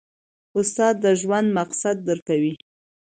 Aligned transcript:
استاد 0.57 0.95
د 1.03 1.05
ژوند 1.21 1.47
مقصد 1.59 1.95
درکوي. 2.07 2.53